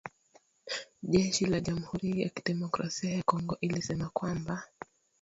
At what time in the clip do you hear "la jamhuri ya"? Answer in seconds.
1.51-2.29